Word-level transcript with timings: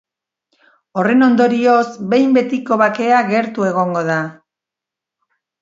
Horren 1.01 1.25
ondorioz, 1.25 1.83
behin 2.13 2.33
betiko 2.39 2.79
bakea 2.85 3.23
gertu 3.29 3.71
egongo 3.71 4.07
da. 4.13 4.21